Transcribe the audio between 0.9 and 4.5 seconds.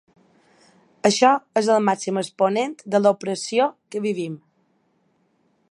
Això és el màxim exponent de l'opressió que vivim.